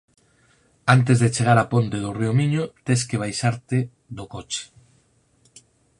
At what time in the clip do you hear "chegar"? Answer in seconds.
1.35-1.57